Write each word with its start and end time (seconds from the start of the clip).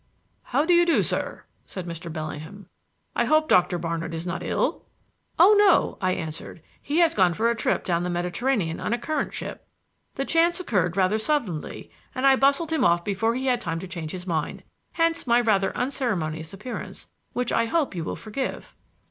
"How 0.45 0.65
do 0.65 0.73
you 0.73 0.83
do, 0.83 1.03
sir?" 1.03 1.43
said 1.63 1.85
Mr. 1.85 2.11
Bellingham. 2.11 2.65
"I 3.15 3.25
hope 3.25 3.47
Doctor 3.47 3.77
Barnard 3.77 4.15
is 4.15 4.25
not 4.25 4.41
ill." 4.41 4.83
"Oh, 5.37 5.53
no," 5.59 5.99
I 6.01 6.13
answered; 6.13 6.63
"he 6.81 6.97
has 7.01 7.13
gone 7.13 7.35
for 7.35 7.51
a 7.51 7.55
trip 7.55 7.85
down 7.85 8.01
the 8.01 8.09
Mediterranean 8.09 8.79
on 8.79 8.93
a 8.93 8.97
currant 8.97 9.31
ship. 9.31 9.67
The 10.15 10.25
chance 10.25 10.59
occurred 10.59 10.97
rather 10.97 11.19
suddenly, 11.19 11.91
and 12.15 12.25
I 12.25 12.35
bustled 12.35 12.71
him 12.71 12.83
off 12.83 13.05
before 13.05 13.35
he 13.35 13.45
had 13.45 13.61
time 13.61 13.77
to 13.77 13.87
change 13.87 14.09
his 14.09 14.25
mind. 14.25 14.63
Hence 14.93 15.27
my 15.27 15.39
rather 15.39 15.71
unceremonious 15.77 16.51
appearance, 16.51 17.11
which 17.33 17.51
I 17.51 17.65
hope 17.65 17.93
you 17.93 18.03
will 18.03 18.15
forgive." 18.15 18.73